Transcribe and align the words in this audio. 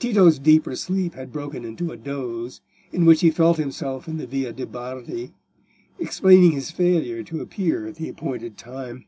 Tito's 0.00 0.40
deeper 0.40 0.74
sleep 0.74 1.14
had 1.14 1.30
broken 1.32 1.64
into 1.64 1.92
a 1.92 1.96
doze, 1.96 2.60
in 2.92 3.04
which 3.04 3.20
he 3.20 3.30
felt 3.30 3.58
himself 3.58 4.08
in 4.08 4.16
the 4.16 4.26
Via 4.26 4.52
de' 4.52 4.66
Bardi, 4.66 5.34
explaining 6.00 6.50
his 6.50 6.72
failure 6.72 7.22
to 7.22 7.40
appear 7.40 7.86
at 7.86 7.94
the 7.94 8.08
appointed 8.08 8.58
time. 8.58 9.04